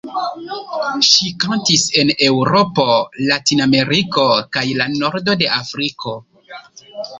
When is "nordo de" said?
4.97-5.55